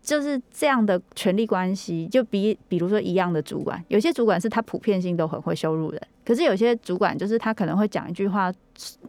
[0.03, 8.53] 就是这样的权力关系，就比比如说一样的主管，有些主管是他普遍性都很会羞辱人，可是有些主管就是他可能会讲一句话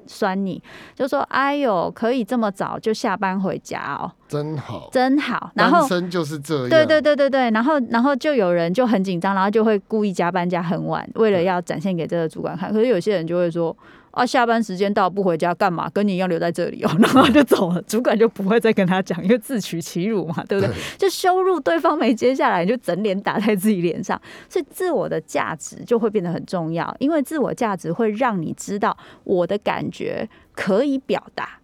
[0.08, 0.62] 酸你，
[0.94, 6.70] 就说：“哎呦，可以这么早就下班回家哦，真好，真好。”然后单身就是这样。
[6.70, 12.72] 对对对对对，然后然后就有人就很紧张，然后就会故意加班加很晚，为了要展现给这个主管看。
[12.72, 13.76] 可是有些人就会说。
[14.16, 15.90] 啊，下班时间到不回家干嘛？
[15.94, 17.82] 跟你一样留在这里哦， 然后就走了。
[17.82, 20.74] 主管就不会再跟他讲，因为自取其辱嘛，对不对？
[20.98, 31.60] 就羞辱对方没接下来，你就整脸打在自己脸上，所以自我的价值就会变得很重要，因为自我价值会让你知道我的感觉可以表达。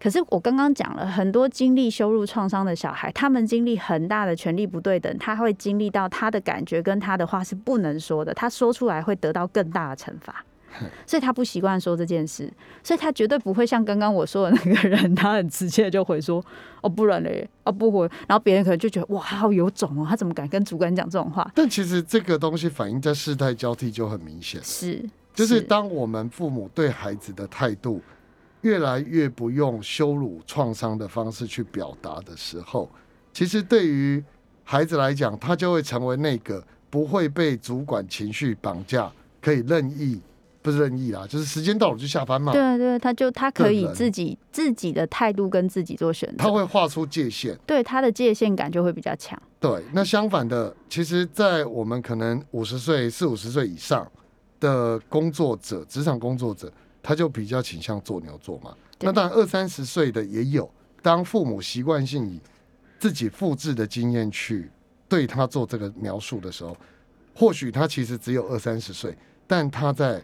[0.00, 10.44] 可是我刚刚讲了很多经历羞辱创伤的小孩，他们经历很大的权力不对等，他会经历到他的感觉跟他的话是不能说的，他说出来会得到更大的惩罚。
[11.06, 16.44] 所以他不习惯说这件事，所以他绝对不会像刚刚我说的那个人，他很直接就回说
[16.82, 21.50] ：“哦，不然嘞，哦不回。”然后别人可能就觉得哇，好有种哦，他怎么敢跟主管讲这种话？
[21.54, 25.04] 但其实这个东西反映在世代交替就很明显，是，
[25.34, 28.00] 就是当我们父母对孩子的态度
[28.62, 32.88] 越来越不用羞辱创伤的方式去表达的时候，
[33.32, 34.22] 其实对于
[34.64, 40.20] 孩子来讲，他就会成为那个不会被主管情绪绑架，可以任意。
[40.62, 42.52] 不是任意啦，就是时间到了就下班嘛。
[42.52, 47.58] 对对，他就他可以自己自己的态度跟自己做选择他，会画出界限。
[47.66, 49.40] 对他的界限感就会比较强。
[49.58, 54.10] 对，那相反的，其实，在我们可能五十岁、四五十岁以上
[54.60, 56.72] 的工作者，职场工作者，
[57.02, 58.72] 他就比较倾向做牛做马。
[59.00, 60.68] 那当然，二三十岁的也有，
[61.02, 62.40] 当父母习惯性以
[63.00, 64.70] 自己复制的经验去
[65.08, 66.76] 对他做这个描述的时候，
[67.34, 70.22] 或许他其实只有二三十岁，但他在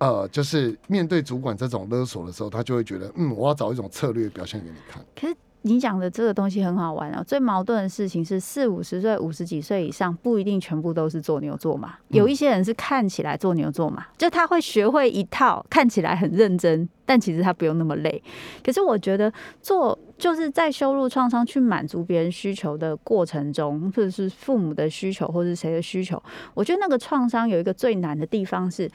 [0.00, 5.04] 呃，就是面对主管这种勒索的时候，他就会觉得，嗯，我要找一种策略表现给你看。
[5.14, 7.22] 可是你讲的这个东西很好玩哦。
[7.26, 18.22] 最矛盾的事情是，四五十岁、五十几岁以上不一定全部都是做牛做马，有一些人是看起来做牛做马，就他会学会一套，看起来很认真，但其实他不用那么累。
[18.64, 26.22] 可是我觉得做就是在羞辱创伤去满足别人需求的过程中，或者是父母的需求，或者是谁的需求，
[26.54, 28.90] 我觉得那个创伤有一个最难的地方是。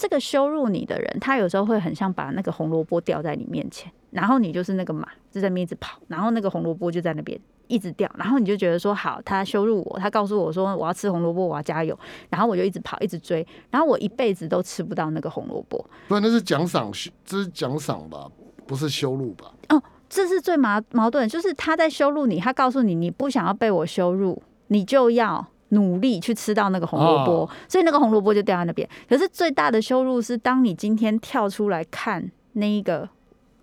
[0.00, 11.98] 这个羞辱你的人，他有时候会很像把那个红萝卜吊在你面前，然后你就是那个马，就在那边一直跑，然后那个红萝卜就在那边一直掉，然后你就觉得说好，他羞辱我，他告诉我说我要吃红萝卜，我要加油，
[12.30, 15.84] 然后我就一直跑，一直追，然后我一辈子都吃不到那个红萝卜。
[16.08, 16.90] 不然那是奖赏，
[17.22, 18.26] 这是奖赏吧？
[18.66, 19.52] 不是羞辱吧？
[19.68, 28.88] 哦这是最矛矛盾，就是他在羞辱你，他告诉你你不想要被我羞辱，你就要努力去吃到那个红萝卜，哦所以那个红萝卜就掉在那边。
[29.08, 33.08] 可是最大的羞辱是，当你今天跳出来看那一个，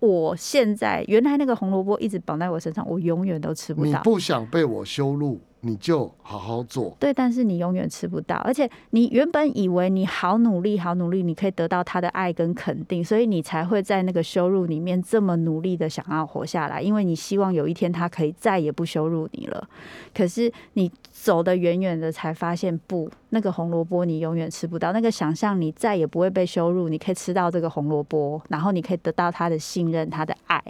[0.00, 3.90] 我现在原来那个红萝卜一直绑在我身上，我永远都吃不到。
[3.90, 6.96] 你不想被我羞辱，你就好好做。
[7.00, 19.68] 对，但是你永远吃不到，而且你原本以为你好努力，好努力，你可以得到他的爱跟肯定，所以你才会在那个羞辱里面这么努力的想要活下来，因为你希望有一天他可以再也不羞辱你了。
[20.14, 24.92] 可是你走得远远的，才发现不，那个红萝卜你永远吃不到。
[24.92, 30.62] 那个想象你再也不会被羞辱，你可以吃到这个红萝卜，然后你可以得到他的信任、他的爱。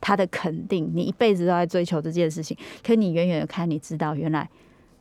[0.00, 4.48] 他的肯定，你一辈子都在追求这件事情，可你远远的看，你知道原来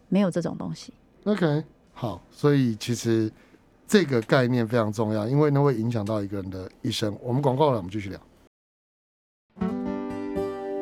[0.10, 0.94] 没有这种东西。
[1.26, 3.32] OK，好，所以其实
[3.88, 7.18] 这个概念非常重要，因为那会影响到一个人的一生。
[7.22, 8.20] 我们广告了，我们继续聊。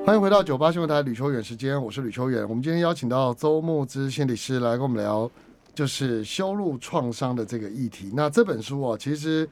[0.05, 2.47] 欢迎回到九八新闻台吕秋远时间，我是吕秋远。
[2.47, 5.27] 我们今天邀请到周牧之心理师来跟我们聊，
[5.73, 8.11] 就是修路创伤的这个议题。
[8.13, 9.49] 那这本书哦，其实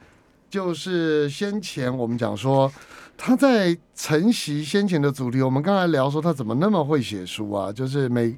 [0.54, 2.72] 就是先前我们讲说
[3.16, 5.42] 他在承袭先前的主题。
[5.42, 8.32] 我们刚才聊说他怎么那么会写书啊，就是每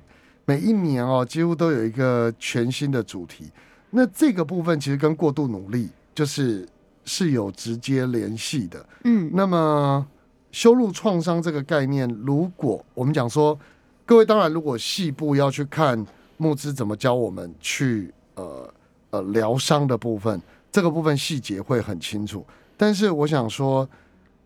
[0.47, 3.51] 每一年哦，几乎都有一个全新的主题。
[3.91, 6.67] 那这个部分其实跟过度努力就是
[7.05, 8.87] 是有直接联系的。
[9.05, 10.07] 嗯，那么
[10.53, 13.59] 修路创伤这个概念，如果我们讲说，
[14.07, 16.03] 各位当然如果细部要去看
[16.39, 18.73] 木之怎么教我们去呃
[19.11, 20.41] 呃疗伤的部分，
[20.77, 22.45] 这个部分细节会很清楚。
[22.77, 23.89] 但是我想说，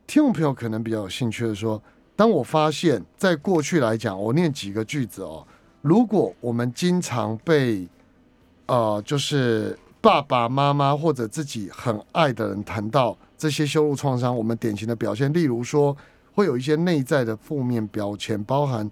[0.06, 1.82] 听众朋友可能比较有兴趣的说，
[2.14, 5.44] 当我发现在过去来讲，我念几个句子哦，
[5.82, 7.88] 如果我们经常被
[8.66, 15.96] 呃就是爸爸妈妈或者自己很爱的人谈到这些羞辱创伤，我们典型的表现，例如说
[16.32, 18.88] 会有一些内在的负面标签，包含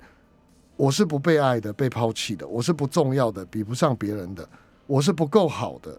[0.75, 4.49] 我是不被爱的、被抛弃的，我是不重要的、比不上别人的，
[4.89, 5.97] 我是不够好的、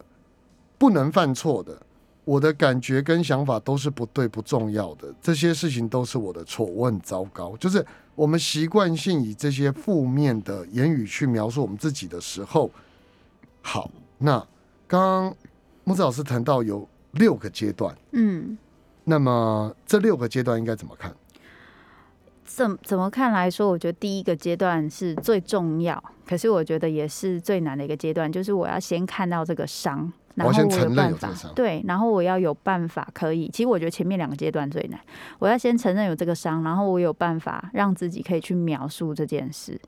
[0.80, 1.80] 不能犯错的，
[2.26, 7.56] 我的感觉跟想法都是不对、不重要的，这些事情都是我的错，我很糟糕。
[7.58, 12.72] 就是我们习惯性以这些负面的言语去描述我们自己的时候，
[13.62, 14.40] 好，那
[14.88, 15.36] 刚刚
[15.84, 18.58] 木子老师谈到有六个阶段，嗯，
[19.04, 21.14] 那么这六个阶段应该怎么看？
[22.46, 33.50] 怎怎么看来说，我觉得第一个阶段是最重要，可是我觉得也是最难的一个阶段，就是我要先看到这个伤，然后我我要先承认办法对，然后我要有办法可以。
[33.50, 35.00] 其实我觉得前面两个阶段最难，
[35.40, 39.80] 我要先承认有这个伤，然后我有办法让自己可以去描述这件事。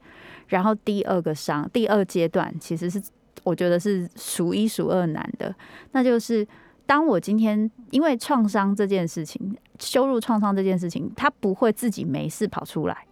[0.48, 3.02] 然后第二个伤，第二阶段其实是
[3.44, 5.56] 我觉得是数一数二难的，
[5.94, 6.46] 那就是
[6.86, 13.08] 当我今天因为创伤这件事情，羞辱创伤这件事情，它不会自己没事跑出来，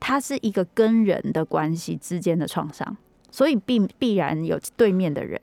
[0.00, 2.96] 它是一个跟人的关系之间的创伤，
[3.30, 5.40] 所以必必然有对面的人。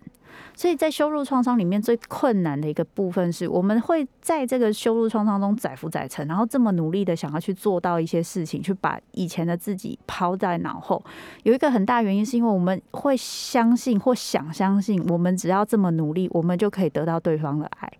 [0.57, 11.03] 所以在羞辱创伤里面最困难的一个部分是，我们会在这个羞辱创伤中载浮载沉，然后这么努力的想要去做到一些事情，去把以前的自己抛在脑后。
[11.43, 17.91] 有一个很大原因是因为我们会相信或想相信，我们只要这么努力，我们就可以得到对方的爱。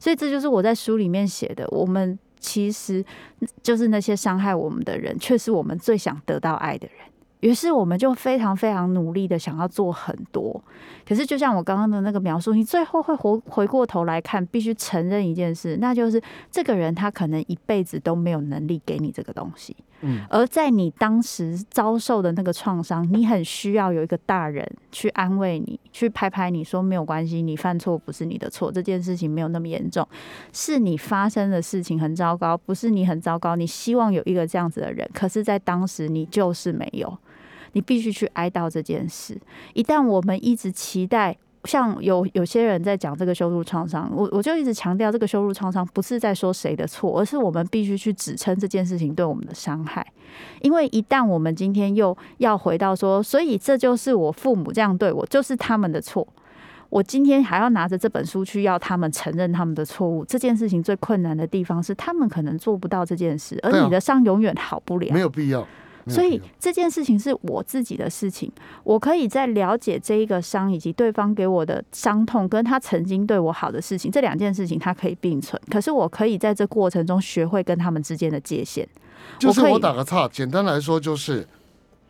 [0.00, 3.04] 所以这就是我在书里面写的，我们其实
[3.62, 7.06] 就是那些伤害我们的人，却是我们最想得到爱的人。
[7.40, 10.62] 于是我们就非常非常努力的想要做很多，
[11.06, 16.20] 可是就像我刚刚的那个描述，你最后会回回过头来看，必须承认一件事，那就是
[16.50, 19.76] 这个人他可能一辈子都没有能力给你这个东西。
[20.28, 30.06] 而在你当时遭受的那个创伤，你很需要有一个大人去安慰你，去拍拍你说没有关系，你犯错不是你的错，这件事情没有那么严重，
[30.52, 33.56] 是你发生的事情很糟糕，不是你很糟糕。
[33.56, 37.18] 你希望有一个这样子的人，可是，在当时你就是没有，
[37.72, 39.40] 你必须去哀悼这件事。
[39.74, 41.36] 一旦我们一直期待。
[41.66, 50.06] 像有有些人在讲这个羞辱创伤，我我就一直强调，这个羞辱创伤不是在说谁的错，而是我们必须去指称这件事情对我们的伤害。
[50.62, 56.26] 因为一旦我们今天又要回到说，所以这就是我父母这样对我，就是他们的错。
[56.88, 65.12] 我今天还要拿着这本书去要他们承认他们的错误，这件事情最困难的地方是，他们可能做不到这件事，而你的伤永远好不了。
[65.12, 65.66] 没有必要。
[66.08, 68.50] 所以这件事情是我自己的事情，
[68.84, 75.60] 我可以在了解这一个伤以及对方给我的伤痛，跟他曾经对我好的事情，这两件事情它可以并存。
[75.70, 78.88] 可是我可以在这过程中学会跟他们之间的界限。
[79.38, 81.46] 就是我打个岔，简单来说就是，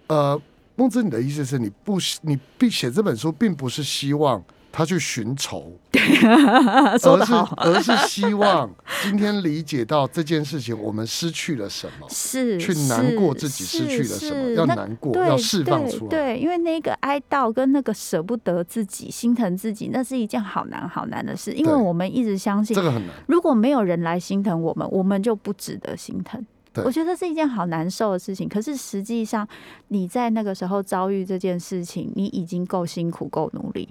[0.09, 0.38] 呃，
[0.74, 4.42] 孟之，你的意思是你不你必写这本书，并不是希望
[4.76, 5.72] 他去寻仇，
[7.00, 8.70] 说而是而是希望
[9.02, 12.06] 今天理解到这件事情，我们失去了什么？
[12.10, 21.52] 是去难过自己失去了什么要难过要释放出来对对，因为那个哀悼跟那个舍不得自己、心疼自己，那是一件好难好难的事。
[21.52, 23.16] 因为我们一直相信这，个很难。
[23.28, 26.44] 如果没有人来心疼我们，我们就不值得心疼。
[26.84, 28.46] 我觉得是一件好难受的事情。
[28.46, 29.48] 可是实际上，
[29.88, 33.88] 你在那个时候遭遇这件事情，你已经够辛苦、够努力。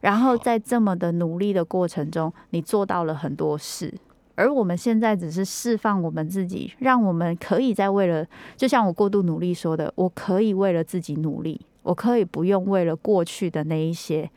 [0.00, 3.92] 然后在这么的努力的过程中，你做到了很多事。
[4.34, 14.30] 而我们现在只是释放我们自己，让我们可以在为了，就像我过度努力说的，我可以为了自己努力，我可以不用为了过去的那一些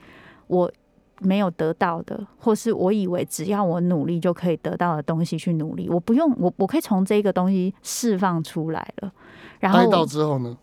[0.48, 0.72] 我
[1.20, 9.12] 没有得到的，或是我以为只要我努力就可以得到的东西去努力，我不用，我我可以从这个东西释放出来了。
[9.60, 10.58] 然后哀悼之后呢？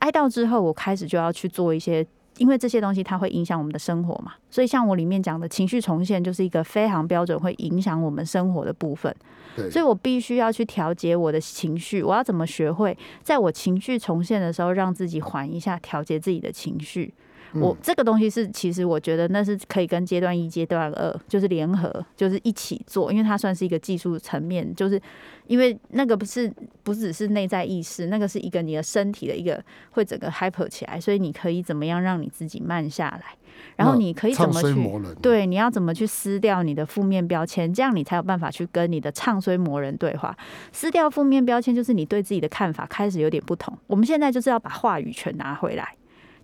[0.00, 2.06] 哀悼之后，我开始就要去做一些，
[2.42, 9.14] 因为这些东西它会影响我们的生活嘛，所以像我里面讲的情绪重现，就是一个非常标准会影响我们生活的部分。
[9.54, 17.14] 对，所以我必须要去调节我的情绪，我要怎么学会在我情绪重现的时候，让自己缓一下，调节自己的情绪。
[17.54, 25.00] 我嗯这个东西是，其实我觉得那是可以跟阶段一、阶段二就是联合，就是一起做，因为它算是一个技术层面，就是
[25.46, 33.36] 因为那个不是不只是内在意识，那个是一个你的身体的一个会整个 hyper 起来，所以你可以怎么样让你自己慢下来，
[33.76, 34.74] 然后你可以怎么去
[35.20, 40.36] 对，你要怎么去撕掉你的负面标签，这样你才有办法去跟你的唱衰魔人对话。
[40.72, 43.76] 撕掉负面标签，就是你对自己的看法开始有点不同。
[43.86, 45.94] 我们现在就是要把话语权拿回来。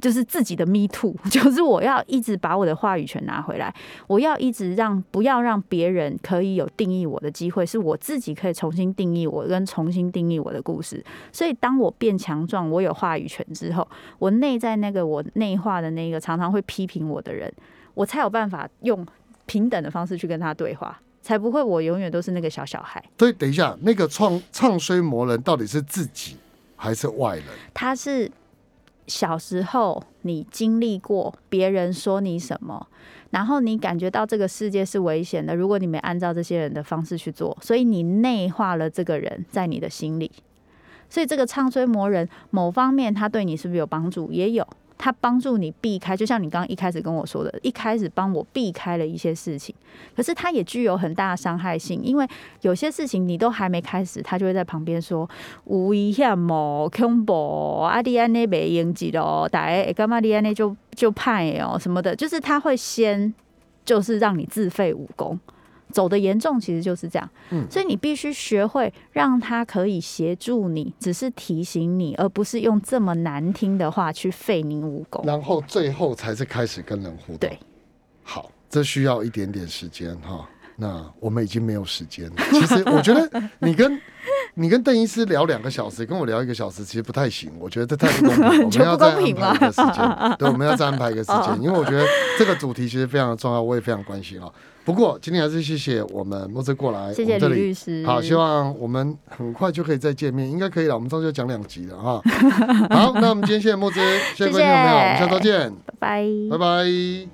[0.01, 3.75] 就是自己的 me too， 就是我要一直把我的话语权拿回来，
[4.07, 11.05] 我要一直让不要让别人可以有定义我的机会，是我自己可以重新定义我跟重新定义我的故事。
[11.33, 13.87] 所以当我变强壮，我有话语权之后，
[14.19, 17.53] 我内在那个我内化的那个常常会批评我的人，
[17.95, 19.07] 我才有办法用
[19.47, 23.03] 平等的方式去跟他对话，才不会我永远都是那个小小孩。
[23.19, 26.37] 所以等一下，那个创唱衰魔人到底是自己
[26.77, 27.45] 还是外人？
[27.75, 28.31] 他是
[29.09, 32.87] 小时候你经历过别人说你什么，
[33.31, 40.31] 然后你感觉到这个世界是危险的，如果你没按照这些人的方式去做，所以你内化了这个人在你的心里。
[41.11, 44.31] 所以这个唱衰魔人，某方面他对你是不是有帮助？
[44.31, 44.67] 也有，
[44.99, 49.75] 他帮助你避开，就像你刚刚一开始跟我说的，一开始帮我避开了一些事情，
[50.17, 52.27] 可是他也具有很大的伤害性，因为
[52.63, 55.29] 有些事情你都还没开始，他就会在旁边说
[55.67, 63.33] 有危险哦，恐怖啊，你安尼袂用记咯，大家会感觉你安尼就就派哦什么的，就是他会先
[63.85, 65.39] 就是让你自废武功。
[65.91, 67.29] 走的严重，其实就是这样。
[67.51, 75.25] 嗯所以你必须学会让他可以协助你，只是提醒你，而不是用这么难听的话去废你武功。
[75.27, 77.39] 然后最后才是开始跟人互动。
[77.39, 77.59] 对，
[78.23, 80.49] 好，这需要一点点时间哈。
[80.81, 82.35] 那我们已经没有时间了。
[82.53, 83.29] 其实我觉得
[83.59, 84.01] 你跟
[84.55, 87.51] 你跟邓医师聊两个小时，跟我聊一个小时，其实不太行。
[87.59, 88.37] 我觉得这太不公
[88.71, 90.37] 平， 我们要再安排一个时间。
[90.39, 92.07] 对，我们要再安排一个时哦间， 因为我觉得
[92.39, 94.49] 这个主题其实非常的重要，我也非常关心啊。
[94.89, 98.03] 不过今天还是谢谢我们莫兹过来，谢谢李律师。
[98.07, 100.95] 好，希望我们很快就可以再见面，应该可以了。
[100.95, 102.23] 我们上次就讲两集了哈。
[102.89, 104.01] 好，那我们今天谢谢莫兹，
[104.35, 106.27] 谢谢观众朋友，我们下周见，拜拜。
[106.53, 107.29] 拜拜。